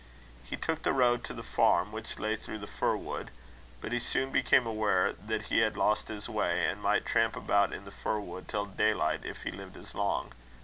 He 0.43 0.55
took 0.57 0.81
the 0.81 0.93
road 0.93 1.23
to 1.25 1.33
the 1.35 1.43
farm, 1.43 1.91
which 1.91 2.17
lay 2.17 2.35
through 2.35 2.57
the 2.57 2.65
fir 2.65 2.95
wood; 2.97 3.29
but 3.81 3.91
he 3.91 3.99
soon 3.99 4.31
became 4.31 4.65
aware 4.65 5.13
that 5.13 5.43
he 5.43 5.59
had 5.59 5.77
lost 5.77 6.07
his 6.07 6.27
way 6.27 6.65
and 6.65 6.81
might 6.81 7.05
tramp 7.05 7.35
about 7.35 7.71
in 7.71 7.85
the 7.85 7.91
fir 7.91 8.19
wood 8.19 8.47
till 8.47 8.65
daylight, 8.65 9.23
if 9.23 9.43
he 9.43 9.51
lived 9.51 9.77
as 9.77 9.93
long. 9.93 10.33